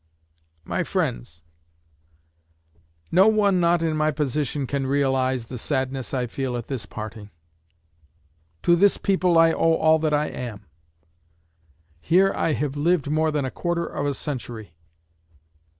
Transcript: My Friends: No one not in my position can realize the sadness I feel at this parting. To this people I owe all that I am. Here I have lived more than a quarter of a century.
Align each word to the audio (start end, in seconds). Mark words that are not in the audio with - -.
My 0.65 0.83
Friends: 0.83 1.43
No 3.11 3.27
one 3.27 3.59
not 3.59 3.83
in 3.83 3.95
my 3.95 4.09
position 4.09 4.65
can 4.65 4.87
realize 4.87 5.45
the 5.45 5.59
sadness 5.59 6.11
I 6.11 6.25
feel 6.25 6.57
at 6.57 6.65
this 6.65 6.87
parting. 6.87 7.29
To 8.63 8.75
this 8.75 8.97
people 8.97 9.37
I 9.37 9.51
owe 9.51 9.75
all 9.75 9.99
that 9.99 10.11
I 10.15 10.25
am. 10.25 10.65
Here 11.99 12.33
I 12.35 12.53
have 12.53 12.75
lived 12.75 13.11
more 13.11 13.29
than 13.29 13.45
a 13.45 13.51
quarter 13.51 13.85
of 13.85 14.07
a 14.07 14.15
century. 14.15 14.73